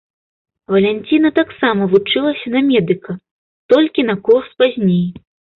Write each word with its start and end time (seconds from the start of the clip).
Валянціна 0.75 1.29
таксама 1.39 1.81
вучылася 1.93 2.47
на 2.55 2.59
медыка, 2.71 3.11
толькі 3.75 4.09
на 4.11 4.15
курс 4.31 4.49
пазней. 4.65 5.07